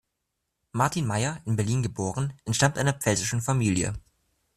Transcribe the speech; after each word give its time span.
Martin 0.73 1.05
Mayer, 1.05 1.41
in 1.45 1.55
Berlin 1.55 1.83
geboren, 1.83 2.33
entstammt 2.45 2.79
einer 2.79 2.93
pfälzischen 2.93 3.39
Familie. 3.39 3.93